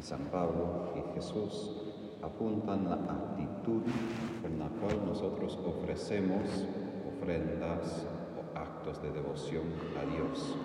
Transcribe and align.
y 0.00 0.02
San 0.02 0.30
Pablo 0.32 0.94
y 0.96 1.14
Jesús 1.14 1.76
apuntan 2.22 2.88
la 2.88 2.94
actitud 2.94 3.82
con 4.40 4.58
la 4.58 4.68
cual 4.68 5.04
nosotros 5.04 5.58
ofrecemos 5.66 6.64
ofrendas 7.06 8.06
o 8.34 8.58
actos 8.58 9.02
de 9.02 9.10
devoción 9.10 9.64
a 10.00 10.16
Dios. 10.16 10.56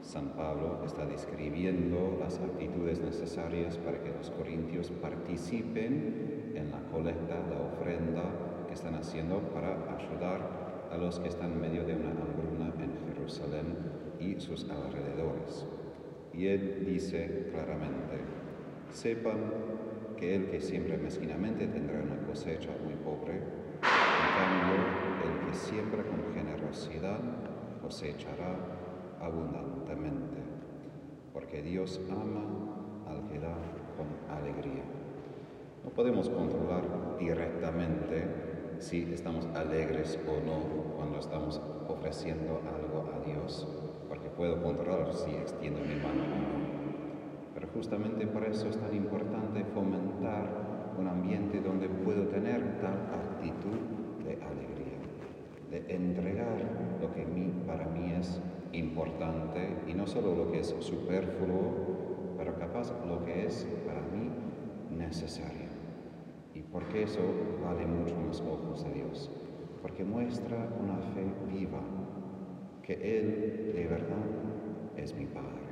San 0.00 0.28
Pablo 0.36 0.80
está 0.86 1.04
describiendo 1.06 2.16
las 2.20 2.38
actitudes 2.38 3.00
necesarias 3.00 3.78
para 3.78 4.00
que 4.00 4.12
los 4.12 4.30
corintios 4.30 4.90
participen 4.90 6.52
en 6.54 6.70
la 6.70 6.88
colecta, 6.92 7.34
la 7.50 7.66
ofrenda 7.66 8.22
que 8.68 8.74
están 8.74 8.94
haciendo 8.94 9.40
para 9.52 9.74
ayudar 9.98 10.88
a 10.88 10.96
los 10.98 11.18
que 11.18 11.26
están 11.26 11.50
en 11.50 11.60
medio 11.60 11.84
de 11.84 11.96
una 11.96 12.10
hambruna 12.10 12.72
en 12.80 13.12
Jerusalén 13.12 13.76
y 14.20 14.40
sus 14.40 14.70
alrededores. 14.70 15.66
Y 16.32 16.46
él 16.46 16.84
dice 16.86 17.48
claramente, 17.52 18.42
sepan 18.92 19.38
que 20.16 20.36
el 20.36 20.50
que 20.50 20.60
siempre 20.60 20.96
mezquinamente 20.98 21.66
tendrá 21.66 22.00
una 22.00 22.18
cosecha 22.26 22.70
muy 22.84 22.94
pobre, 22.94 23.36
en 23.36 24.28
cambio 24.38 24.84
el 25.24 25.46
que 25.46 25.54
siembra 25.54 26.02
con 26.04 26.32
generosidad 26.34 27.18
cosechará 27.80 28.56
abundantemente, 29.20 30.38
porque 31.32 31.62
Dios 31.62 32.00
ama 32.10 32.44
al 33.08 33.26
que 33.28 33.38
da 33.38 33.54
con 33.96 34.36
alegría. 34.36 34.84
No 35.84 35.90
podemos 35.90 36.28
controlar 36.28 36.84
directamente 37.18 38.26
si 38.78 39.12
estamos 39.12 39.46
alegres 39.54 40.18
o 40.26 40.44
no 40.44 40.94
cuando 40.96 41.18
estamos 41.18 41.60
ofreciendo 41.88 42.60
algo 42.60 43.10
a 43.12 43.24
Dios, 43.26 43.66
porque 44.08 44.28
puedo 44.28 44.62
controlar 44.62 45.12
si 45.12 45.30
extiendo 45.30 45.80
mi 45.80 45.96
mano 45.96 46.22
o 46.22 46.66
no. 46.66 46.71
Justamente 47.74 48.26
por 48.26 48.44
eso 48.44 48.68
es 48.68 48.76
tan 48.76 48.94
importante 48.94 49.64
fomentar 49.64 50.92
un 50.98 51.08
ambiente 51.08 51.60
donde 51.60 51.88
puedo 51.88 52.24
tener 52.28 52.78
tal 52.80 52.94
actitud 53.14 53.78
de 54.24 54.34
alegría, 54.34 54.98
de 55.70 55.94
entregar 55.94 56.58
lo 57.00 57.12
que 57.14 57.26
para 57.66 57.86
mí 57.86 58.12
es 58.12 58.40
importante 58.72 59.76
y 59.86 59.94
no 59.94 60.06
solo 60.06 60.34
lo 60.34 60.52
que 60.52 60.60
es 60.60 60.74
superfluo, 60.80 62.34
pero 62.36 62.58
capaz 62.58 62.92
lo 63.06 63.24
que 63.24 63.46
es 63.46 63.66
para 63.86 64.00
mí 64.00 64.30
necesario. 64.96 65.70
Y 66.54 66.60
porque 66.60 67.04
eso 67.04 67.20
vale 67.64 67.86
mucho 67.86 68.14
en 68.14 68.28
los 68.28 68.40
ojos 68.42 68.84
de 68.84 68.92
Dios, 68.92 69.30
porque 69.80 70.04
muestra 70.04 70.68
una 70.82 70.98
fe 71.14 71.24
viva, 71.50 71.80
que 72.82 72.94
Él 72.94 73.72
de 73.74 73.86
verdad 73.86 74.26
es 74.96 75.14
mi 75.14 75.26
Padre, 75.26 75.71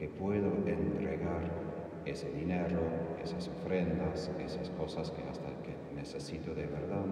que 0.00 0.08
puedo 0.08 0.48
entregar 0.66 1.42
ese 2.06 2.30
dinero, 2.30 2.80
esas 3.22 3.48
ofrendas, 3.48 4.30
esas 4.42 4.70
cosas 4.70 5.10
que 5.10 5.22
hasta 5.28 5.48
que 5.62 5.76
necesito 5.94 6.54
de 6.54 6.64
verdad, 6.64 7.04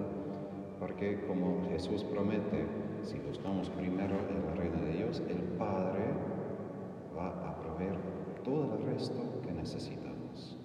porque 0.80 1.20
como 1.26 1.68
Jesús 1.68 2.02
promete, 2.04 2.64
si 3.02 3.18
buscamos 3.18 3.68
primero 3.68 4.14
en 4.30 4.46
la 4.46 4.54
reina 4.54 4.80
de 4.80 4.92
Dios, 4.96 5.22
el 5.28 5.36
Padre 5.58 6.00
va 7.14 7.28
a 7.46 7.60
proveer 7.60 7.98
todo 8.42 8.78
el 8.78 8.94
resto 8.94 9.20
que 9.42 9.52
necesitamos. 9.52 10.56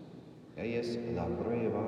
Y 0.55 0.61
ahí 0.61 0.75
es 0.75 0.97
la 1.13 1.25
prueba 1.25 1.83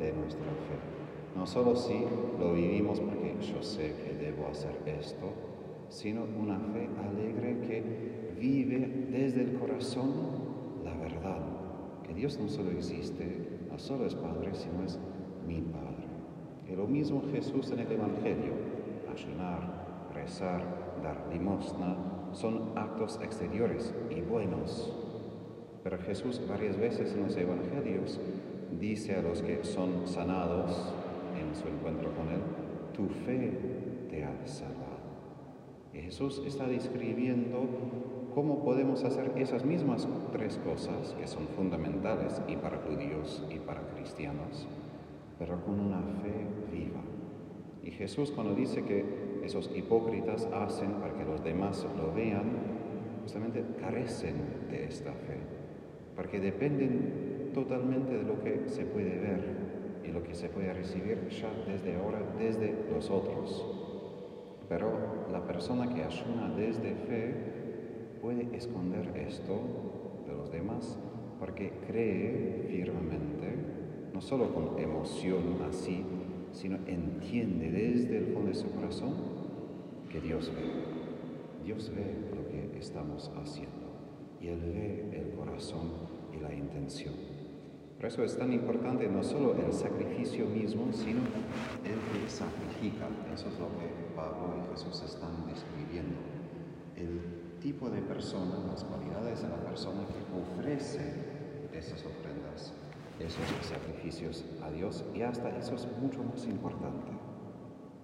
de 0.00 0.12
nuestra 0.12 0.42
fe. 0.42 1.36
No 1.36 1.46
solo 1.46 1.76
si 1.76 2.04
lo 2.40 2.52
vivimos 2.52 2.98
porque 2.98 3.36
yo 3.40 3.62
sé 3.62 3.94
que 3.94 4.12
debo 4.14 4.48
hacer 4.48 4.76
esto, 4.86 5.30
sino 5.92 6.24
una 6.24 6.58
fe 6.58 6.88
alegre 7.04 7.60
que 7.66 8.34
vive 8.40 9.08
desde 9.10 9.42
el 9.42 9.58
corazón 9.58 10.10
la 10.82 10.94
verdad, 10.94 11.40
que 12.02 12.14
Dios 12.14 12.38
no 12.38 12.48
solo 12.48 12.70
existe, 12.70 13.60
no 13.70 13.78
solo 13.78 14.06
es 14.06 14.14
Padre, 14.14 14.54
sino 14.54 14.82
es 14.84 14.98
mi 15.46 15.60
Padre. 15.60 16.06
Que 16.66 16.74
lo 16.74 16.86
mismo 16.86 17.22
Jesús 17.30 17.70
en 17.72 17.80
el 17.80 17.92
Evangelio, 17.92 18.54
ayunar, 19.12 20.08
rezar, 20.14 20.64
dar 21.02 21.28
limosna, 21.30 21.96
son 22.32 22.72
actos 22.74 23.20
exteriores 23.22 23.94
y 24.10 24.22
buenos. 24.22 24.90
Pero 25.84 25.98
Jesús 25.98 26.40
varias 26.48 26.78
veces 26.78 27.12
en 27.14 27.24
los 27.24 27.36
Evangelios 27.36 28.18
dice 28.80 29.16
a 29.16 29.22
los 29.22 29.42
que 29.42 29.62
son 29.62 30.06
sanados 30.06 30.94
en 31.38 31.54
su 31.54 31.68
encuentro 31.68 32.10
con 32.14 32.28
Él, 32.28 32.40
tu 32.94 33.08
fe 33.26 33.91
Jesús 36.12 36.42
está 36.46 36.66
describiendo 36.66 37.66
cómo 38.34 38.62
podemos 38.62 39.02
hacer 39.02 39.32
esas 39.36 39.64
mismas 39.64 40.06
tres 40.30 40.60
cosas 40.62 41.16
que 41.18 41.26
son 41.26 41.48
fundamentales 41.56 42.42
y 42.46 42.56
para 42.56 42.76
judíos 42.80 43.42
y 43.48 43.58
para 43.58 43.80
cristianos, 43.94 44.68
pero 45.38 45.64
con 45.64 45.80
una 45.80 46.02
fe 46.20 46.34
viva. 46.70 47.00
Y 47.82 47.92
Jesús 47.92 48.30
cuando 48.30 48.54
dice 48.54 48.82
que 48.82 49.40
esos 49.42 49.70
hipócritas 49.74 50.46
hacen 50.52 50.92
para 51.00 51.14
que 51.14 51.24
los 51.24 51.42
demás 51.42 51.86
lo 51.96 52.12
vean, 52.12 52.58
justamente 53.22 53.64
carecen 53.80 54.34
de 54.70 54.84
esta 54.84 55.12
fe, 55.12 55.38
porque 56.14 56.40
dependen 56.40 57.52
totalmente 57.54 58.18
de 58.18 58.24
lo 58.24 58.38
que 58.42 58.68
se 58.68 58.84
puede 58.84 59.18
ver 59.18 59.40
y 60.04 60.08
lo 60.08 60.22
que 60.22 60.34
se 60.34 60.50
puede 60.50 60.74
recibir 60.74 61.26
ya 61.30 61.48
desde 61.66 61.96
ahora, 61.96 62.20
desde 62.38 62.74
los 62.92 63.08
otros. 63.10 63.64
Pero 64.68 65.22
persona 65.62 65.94
que 65.94 66.02
ayuna 66.02 66.52
desde 66.56 66.92
fe 67.06 67.34
puede 68.20 68.48
esconder 68.56 69.16
esto 69.16 69.60
de 70.26 70.34
los 70.34 70.50
demás 70.50 70.98
porque 71.38 71.70
cree 71.86 72.66
firmemente 72.68 74.10
no 74.12 74.20
solo 74.20 74.52
con 74.52 74.76
emoción 74.80 75.58
así, 75.68 76.04
sino 76.50 76.78
entiende 76.88 77.70
desde 77.70 78.18
el 78.18 78.26
fondo 78.32 78.48
de 78.48 78.54
su 78.56 78.72
corazón 78.72 79.14
que 80.10 80.20
Dios 80.20 80.50
ve. 80.52 81.64
Dios 81.64 81.92
ve 81.94 82.12
lo 82.34 82.48
que 82.48 82.76
estamos 82.80 83.30
haciendo 83.36 83.86
y 84.40 84.48
Él 84.48 84.58
ve 84.64 85.10
el 85.12 85.30
corazón 85.36 85.92
y 86.36 86.40
la 86.40 86.52
intención. 86.52 87.14
Por 88.02 88.08
eso 88.10 88.24
es 88.24 88.36
tan 88.36 88.52
importante 88.52 89.06
no 89.06 89.22
solo 89.22 89.54
el 89.54 89.72
sacrificio 89.72 90.44
mismo, 90.46 90.92
sino 90.92 91.20
el 91.84 91.94
que 91.94 92.28
sacrifica. 92.28 93.06
Eso 93.32 93.46
es 93.46 93.56
lo 93.60 93.68
que 93.78 93.86
Pablo 94.16 94.56
y 94.58 94.72
Jesús 94.72 95.04
están 95.04 95.46
describiendo. 95.46 96.18
El 96.96 97.60
tipo 97.60 97.88
de 97.90 98.02
persona, 98.02 98.58
las 98.66 98.82
cualidades 98.82 99.42
de 99.42 99.48
la 99.50 99.62
persona 99.62 100.00
que 100.08 100.58
ofrece 100.58 101.14
esas 101.72 102.04
ofrendas 102.04 102.74
esos 103.20 103.44
sacrificios 103.62 104.44
a 104.64 104.70
Dios 104.72 105.04
y 105.14 105.22
hasta 105.22 105.56
eso 105.56 105.76
es 105.76 105.86
mucho 106.00 106.24
más 106.24 106.44
importante. 106.46 107.12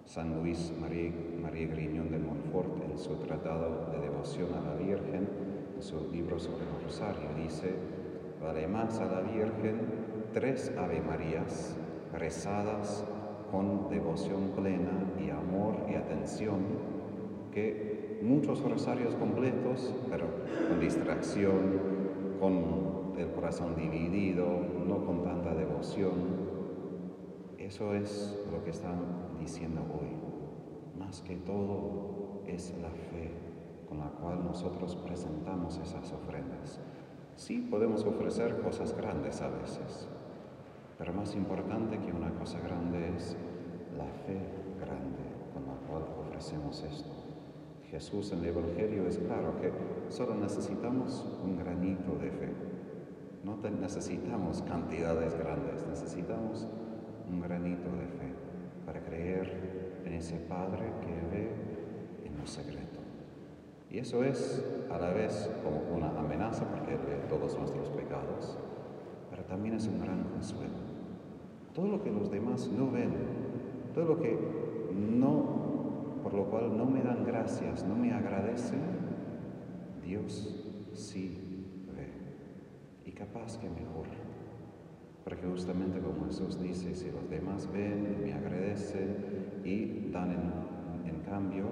San 0.05 0.41
Luis 0.41 0.73
María, 0.81 1.11
María 1.43 1.67
Griñón 1.67 2.13
de 2.13 2.19
Montfort, 2.19 2.85
en 2.89 2.97
su 2.97 3.17
tratado 3.17 3.91
de 3.91 3.99
devoción 3.99 4.55
a 4.55 4.61
la 4.61 4.75
Virgen, 4.77 5.29
en 5.75 5.83
su 5.83 6.09
libro 6.13 6.39
sobre 6.39 6.67
el 6.67 6.85
Rosario, 6.85 7.31
dice, 7.37 7.98
vale 8.43 8.67
más 8.67 9.01
a 9.01 9.07
la 9.07 9.21
Virgen 9.21 9.81
tres 10.33 10.73
Ave 10.79 11.01
Marías 11.01 11.77
rezadas 12.13 13.05
con 13.51 13.89
devoción 13.89 14.53
plena 14.55 15.13
y 15.19 15.31
amor 15.31 15.77
y 15.91 15.95
atención 15.95 16.59
que 17.53 18.21
muchos 18.23 18.63
rosarios 18.63 19.15
completos, 19.15 19.95
pero 20.11 20.27
con 20.69 20.81
distracción, 20.81 21.81
con 22.41 23.15
el 23.17 23.31
corazón 23.33 23.75
dividido, 23.77 24.47
no 24.87 25.05
con 25.05 25.23
tanta 25.23 25.55
devoción. 25.55 26.49
Eso 27.59 27.95
es 27.95 28.39
lo 28.53 28.63
que 28.65 28.71
están 28.71 29.37
diciendo 29.39 29.81
hoy. 29.93 30.17
Más 30.99 31.23
que 31.23 31.37
todo 31.37 32.43
es 32.47 32.75
la 32.81 32.91
fe 32.91 33.31
con 33.89 33.99
la 33.99 34.11
cual 34.11 34.45
nosotros 34.45 34.97
presentamos 34.97 35.79
esas 35.79 36.13
ofrendas. 36.13 36.81
Sí 37.39 37.65
podemos 37.71 38.05
ofrecer 38.05 38.61
cosas 38.63 38.97
grandes 38.97 39.41
a 39.43 39.49
veces, 39.49 40.09
pero 40.99 41.13
más 41.13 41.37
importante 41.37 41.97
que 42.01 42.13
una 42.13 42.31
cosa 42.35 42.59
grande 42.59 43.15
es 43.17 43.37
la 43.97 44.07
fe 44.27 44.41
grande 44.81 45.23
con 45.55 45.65
la 45.65 45.75
cual 45.87 46.03
ofrecemos 46.19 46.83
esto. 46.83 47.13
Jesús 47.93 48.33
en 48.33 48.41
el 48.41 48.47
Evangelio 48.47 49.07
es 49.07 49.19
claro 49.19 49.57
que 49.61 49.71
solo 50.09 50.35
necesitamos 50.35 51.25
un 51.45 51.57
granito 51.57 52.17
de 52.17 52.33
fe. 52.33 52.53
No 53.45 53.57
necesitamos 53.71 54.63
cantidades 54.63 55.39
grandes, 55.39 55.87
necesitamos 55.87 56.67
un 57.31 57.41
granito 57.41 57.89
de 57.89 58.07
fe 58.19 58.35
para 58.85 59.01
creer 59.05 60.03
en 60.05 60.13
ese 60.13 60.39
Padre 60.39 60.93
que 61.03 61.37
ve 61.37 61.53
en 62.25 62.37
lo 62.37 62.47
secreto. 62.49 62.98
Y 63.91 63.99
eso 63.99 64.23
es 64.23 64.65
a 64.91 64.99
la 64.99 65.11
vez 65.11 65.51
como 65.65 65.97
una 65.97 66.11
amenaza 66.19 66.65
porque 66.69 66.97
ve 66.97 67.23
todos 67.29 67.59
nuestros 67.59 67.89
pecados, 67.91 68.59
pero 69.31 69.45
también 69.45 69.77
es 69.77 69.87
un 69.87 70.01
gran 70.01 70.25
consuelo. 70.25 70.75
Todo 71.75 71.89
lo 71.89 72.03
que 72.03 72.11
los 72.11 72.31
demás 72.31 72.69
no 72.69 72.91
ven, 72.91 73.15
todo 73.95 74.05
lo 74.05 74.21
que 74.21 74.39
no, 74.95 76.21
por 76.23 76.35
lo 76.35 76.45
cual 76.51 76.77
no 76.77 76.85
me 76.85 77.03
dan 77.03 77.25
gracias, 77.25 77.85
no 77.85 77.95
me 77.95 78.13
agradecen, 78.13 78.81
Dios 80.05 80.65
sí 80.93 81.49
capaz 83.19 83.59
que 83.59 83.69
mejor. 83.69 84.07
Porque 85.25 85.47
justamente 85.47 85.99
como 86.01 86.27
Jesús 86.27 86.61
dice, 86.61 86.95
si 86.95 87.11
los 87.11 87.29
demás 87.29 87.71
ven, 87.73 88.23
me 88.25 88.33
agradecen 88.33 89.61
y 89.65 90.11
dan 90.11 90.31
en 91.05 91.21
cambio, 91.23 91.65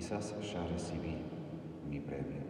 quizás 0.00 0.34
ya 0.50 0.66
recibí 0.66 1.14
mi 1.86 2.00
premio. 2.00 2.40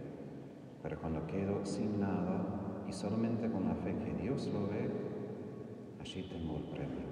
Pero 0.85 1.01
cuando 1.01 1.27
quedo 1.27 1.67
sin 1.67 1.99
nada 1.99 2.47
y 2.89 2.93
solamente 2.93 3.51
con 3.51 3.65
la 3.65 3.75
fe 3.75 3.93
que 3.99 4.23
Dios 4.23 4.47
lo 4.55 4.69
ve, 4.69 4.89
allí 6.01 6.29
tengo 6.31 6.59
el 6.59 6.63
premio, 6.71 7.10